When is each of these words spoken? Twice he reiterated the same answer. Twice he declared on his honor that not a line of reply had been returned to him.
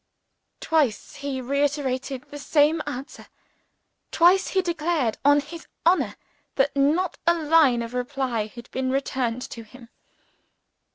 Twice 0.61 1.13
he 1.17 1.41
reiterated 1.41 2.23
the 2.31 2.39
same 2.39 2.81
answer. 2.87 3.27
Twice 4.11 4.47
he 4.47 4.63
declared 4.63 5.19
on 5.23 5.39
his 5.41 5.67
honor 5.85 6.15
that 6.55 6.75
not 6.75 7.19
a 7.27 7.35
line 7.35 7.83
of 7.83 7.93
reply 7.93 8.47
had 8.47 8.67
been 8.71 8.89
returned 8.89 9.43
to 9.51 9.61
him. 9.63 9.89